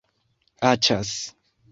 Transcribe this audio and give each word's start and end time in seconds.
aĉas 0.69 1.11